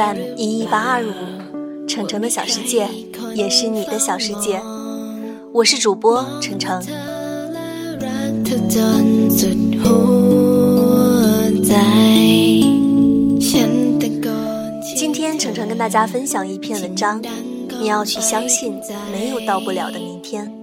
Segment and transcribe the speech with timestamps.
[0.00, 2.88] 这里是 FM 一一八二五，程程的小世界，
[3.34, 4.58] 也是你的小世界。
[5.52, 6.82] 我是主播程程。
[14.96, 17.20] 今天程程跟大家分享一篇文章，
[17.78, 18.80] 你要去相信，
[19.12, 20.59] 没有到不了的明天。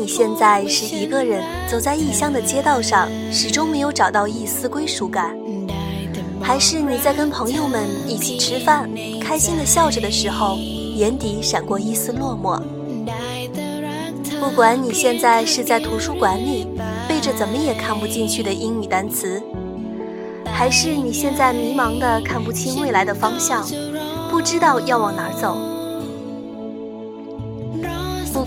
[0.00, 5.36] 你现在是一个人走在异乡的街道上，始终没有找到一丝归属感，
[6.40, 8.88] 还是你在跟朋友们一起吃饭，
[9.20, 10.56] 开心的笑着的时候，
[10.96, 12.58] 眼底闪过一丝落寞。
[14.40, 16.66] 不管你现在是在图书馆里
[17.06, 19.42] 背着怎么也看不进去的英语单词，
[20.46, 23.68] 还是你现在迷茫的看不清未来的方向，
[24.30, 25.58] 不知道要往哪儿走。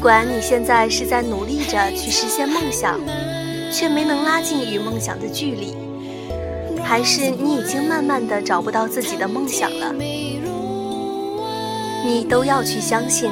[0.04, 3.00] 不管你现在是在努力着去实现梦想，
[3.72, 5.78] 却没能拉近与梦想的距离，
[6.84, 9.94] 还是你已经慢慢的找不到自己的梦想了，
[12.06, 13.32] 你都要去相信，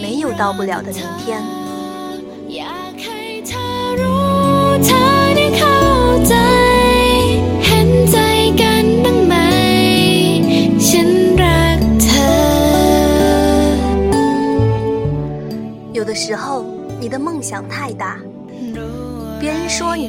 [0.00, 1.42] 没有到不了的明天。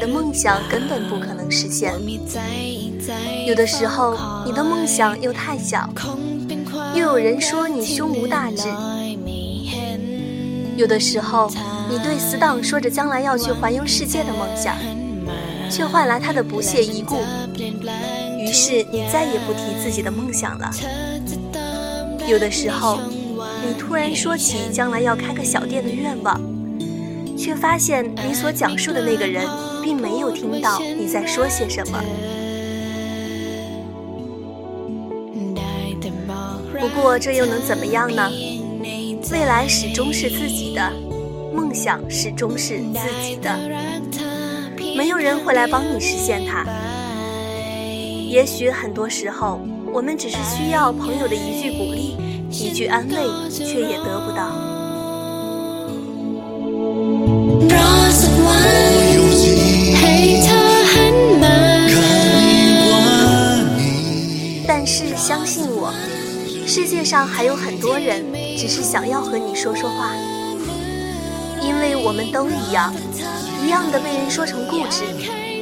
[0.08, 1.94] 梦想根本不可能实现；
[3.46, 5.90] 有的时候，你的梦想又太小，
[6.94, 8.68] 又有人说你胸无大志；
[10.76, 11.52] 有的时候，
[11.90, 14.76] 你对死党说着将来要去环游世界的梦想，
[15.70, 17.18] 却换来他的不屑一顾，
[18.40, 20.70] 于是你再也不提自己的梦想了；
[22.28, 23.00] 有的时候，
[23.66, 26.40] 你突然说起将来要开个小店的愿望，
[27.38, 29.46] 却发现你所讲述的那个人
[29.88, 32.04] 并没有听到你在说些什么。
[36.78, 38.30] 不过这又能怎么样呢？
[39.32, 40.92] 未来始终是自己的，
[41.54, 43.58] 梦想始终是自己的，
[44.98, 46.66] 没有人会来帮你实现它。
[48.28, 49.62] 也许很多时候，
[49.94, 52.18] 我们只是需要朋友的一句鼓励。
[52.50, 53.16] 一句安慰，
[53.50, 54.52] 却也得不到。
[57.70, 58.12] 但
[67.08, 68.22] 上还有很多人，
[68.58, 70.12] 只是想要和你说说话。
[71.62, 72.94] 因为我们都一样，
[73.64, 75.06] 一样的被人说成固执，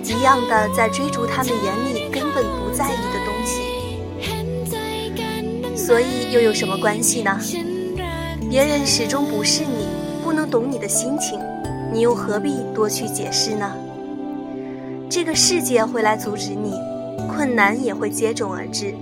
[0.04, 3.62] 一样的在追逐他们眼里根本不在意的东西。
[5.76, 7.40] 所以又有什么关系呢？
[8.50, 9.86] 别人始终不是你，
[10.24, 11.40] 不能懂你的心情，
[11.94, 13.72] 你又何必多去解释呢？
[15.08, 16.74] 这个世界会来阻止你，
[17.32, 18.96] 困难也会接踵而至。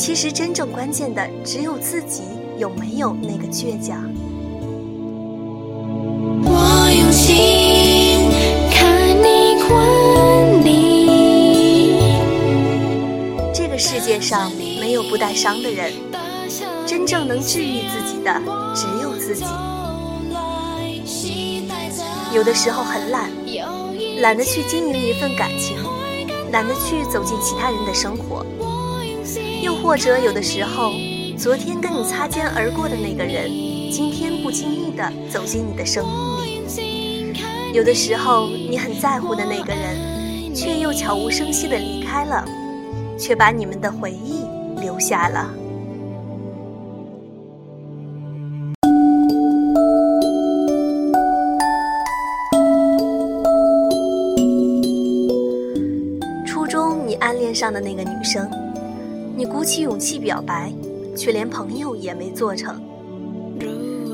[0.00, 2.22] 其实真正关键的只有自己
[2.56, 4.02] 有没有那个倔强。
[6.42, 8.30] 我用心
[8.70, 9.60] 看你
[13.52, 14.50] 这个世界上。
[14.80, 15.92] 没有不带伤的人，
[16.86, 18.42] 真正能治愈自己的
[18.74, 19.44] 只有自己。
[22.34, 23.30] 有的时候很懒，
[24.22, 25.76] 懒得去经营一份感情，
[26.50, 28.46] 懒得去走进其他人的生活。
[29.62, 30.92] 又或者有的时候，
[31.36, 33.50] 昨天跟你擦肩而过的那个人，
[33.90, 37.74] 今天不经意的走进你的生命里。
[37.74, 42.44] 有的时候，你很在乎的那个人，却又悄无声息的离开了，
[43.18, 44.40] 却把你们的回忆。
[44.80, 45.50] 留下了。
[56.46, 58.50] 初中你暗恋上的那个女生，
[59.40, 60.70] 你鼓起勇气表白，
[61.16, 62.78] 却连朋友也没做成。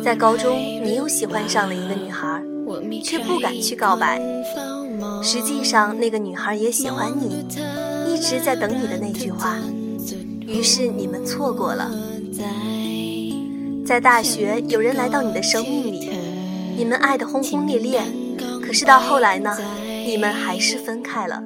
[0.05, 2.41] 在高中，你又喜欢上了一个女孩，
[3.03, 4.21] 却不敢去告白。
[5.25, 7.45] 实际上，那个女孩也喜欢你，
[8.09, 9.57] 一直在等你的那句话。
[10.47, 11.91] 于是你们错过了，
[13.85, 16.09] 在大学有人来到你的生命里，
[16.77, 18.01] 你们爱得轰轰烈烈，
[18.65, 19.51] 可是到后来呢，
[20.07, 21.43] 你们还是分开了。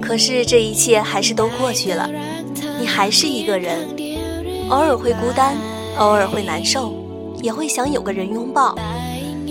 [0.00, 2.10] 可是这一切还是都过去了，
[2.80, 3.88] 你还是一个人，
[4.68, 5.56] 偶尔会孤单，
[5.96, 6.92] 偶尔会难受，
[7.40, 8.74] 也会想有个人拥抱。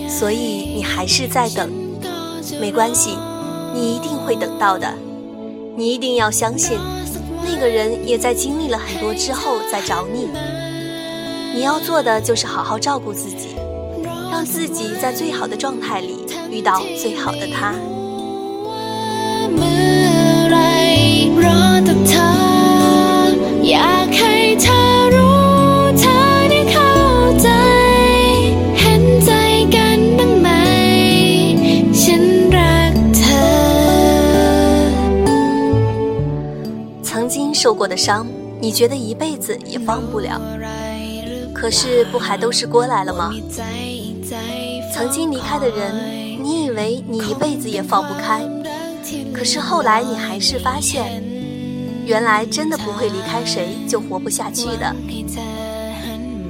[0.10, 1.69] 所以你还是在等，
[2.60, 3.18] 没关系，
[3.74, 4.94] 你一定会等到的。
[5.77, 6.77] 你一定要相信，
[7.50, 10.30] 那个人也在经历了很多之后再找你。
[11.56, 13.56] 你要做的就是好好照顾自己，
[14.30, 17.74] 让自己在最好的状态里遇到最好的他。
[37.68, 38.25] 受过的伤，
[38.62, 40.42] 你觉得一辈子也放不了。
[41.54, 43.30] 可是不还都是过来了吗？
[44.94, 45.94] 曾经离开的人，
[46.42, 48.48] 你以为你一辈子也放不开，
[49.34, 51.22] 可是后来你还是发现，
[52.06, 54.96] 原来真的不会离开谁就活不下去的。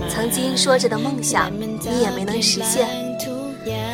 [0.08, 2.88] 曾经说着的梦想，你也没能实现，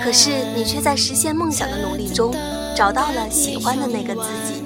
[0.04, 2.36] 可是你却在实现梦想的努力中，
[2.76, 4.63] 找到了喜欢的那个自己。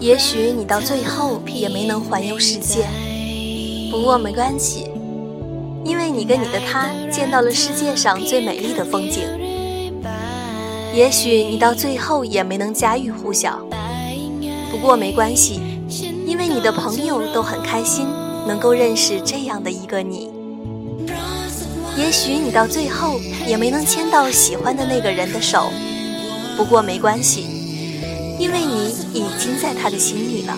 [0.00, 2.86] 也许你到最后也没能环游世界，
[3.90, 4.88] 不过没关系，
[5.84, 9.22] 因为你跟你的他见到了世界上最美丽的风景。
[10.92, 13.58] 也许你到最后也没能家喻户晓，
[14.70, 15.60] 不过没关系，
[16.26, 18.06] 因为你的朋友都很开心
[18.46, 20.30] 能够认识这样的一个你。
[21.96, 25.70] 也许你到最后也没能牵到喜欢的那个人的手，
[26.56, 27.46] 不过没关系，
[28.38, 30.56] 因为你已经在他的心里了。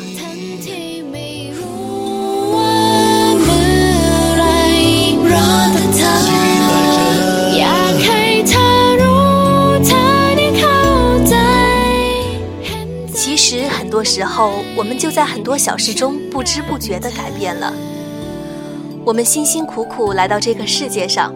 [13.14, 17.72] 其实很多时候，我们就在很多小事中不知不觉地改变了。
[19.06, 21.30] 我们辛辛苦苦来到这个世界上，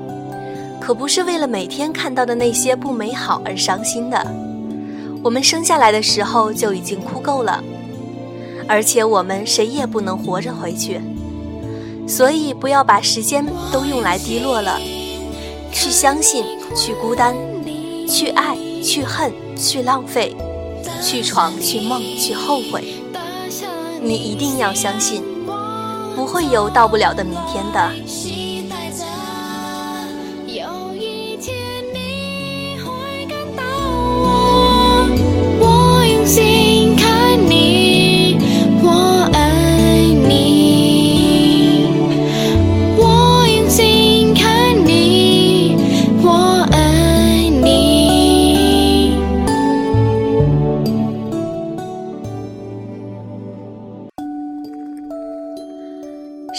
[0.80, 4.26] 可不是为了每天看到的那些不美好而伤心的。
[5.22, 7.62] 我们生下来的时候就已经哭够了，
[8.66, 10.98] 而且我们谁也不能活着回去。
[12.06, 14.80] 所以不要把时间都用来低落了，
[15.70, 17.36] 去相信，去孤单，
[18.08, 20.34] 去爱，去恨，去浪费，
[21.02, 22.94] 去闯，去梦，去后悔。
[24.00, 25.22] 你一定要相信。
[26.18, 28.57] 不会有到不了的明天的。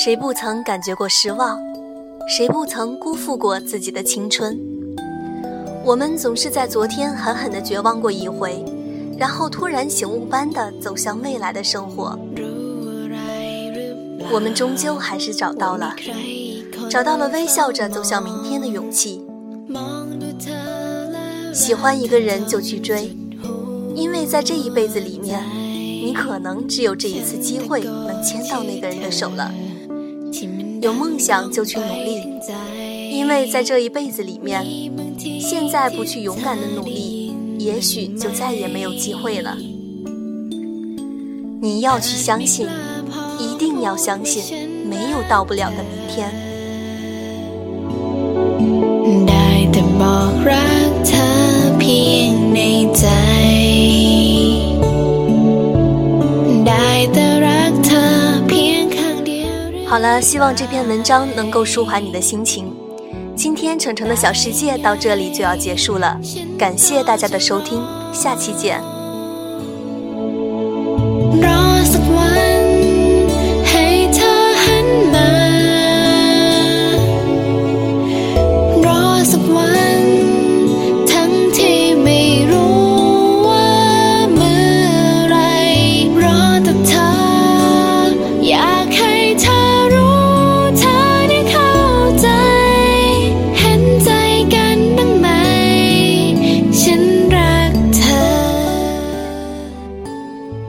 [0.10, 1.60] 谁不曾感觉过失望？
[2.28, 4.60] 谁不曾辜负过自己的青春？
[5.86, 8.66] 我们总是在昨天狠狠地绝望过一回，
[9.20, 12.18] 然后突然醒悟般地走向未来的生活。
[14.32, 15.96] 我们终究还是找到了，
[16.89, 19.24] 找到了微笑着走向明天的勇气。
[21.54, 23.16] 喜欢一个人就去追，
[23.94, 25.39] 因为在这一辈子里面，
[26.04, 29.54] 你可能只有这一次机会能牵到那个人的手了。
[30.81, 32.24] 有梦想就去努力，
[33.12, 34.65] 因为在这一辈子里面，
[35.39, 39.57] 现在不去勇敢的努力，也许就再也没有机会了。
[41.62, 42.65] 你要去相信，
[43.38, 46.29] 一定要相信，没有到不了的明天。
[60.00, 62.74] 好了，希望这篇文章能够舒缓你的心情。
[63.36, 66.18] 今天程程的小世界到这里就要结束了，
[66.58, 68.82] 感谢大家的收听，下期见。